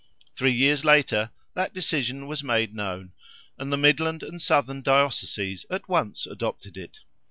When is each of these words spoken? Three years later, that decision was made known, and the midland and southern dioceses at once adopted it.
Three 0.35 0.51
years 0.51 0.83
later, 0.83 1.29
that 1.53 1.75
decision 1.75 2.25
was 2.25 2.43
made 2.43 2.73
known, 2.73 3.11
and 3.59 3.71
the 3.71 3.77
midland 3.77 4.23
and 4.23 4.41
southern 4.41 4.81
dioceses 4.81 5.67
at 5.69 5.87
once 5.87 6.25
adopted 6.25 6.75
it. 6.75 7.01